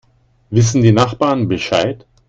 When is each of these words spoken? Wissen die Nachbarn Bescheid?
Wissen 0.49 0.81
die 0.81 0.93
Nachbarn 0.93 1.47
Bescheid? 1.47 2.07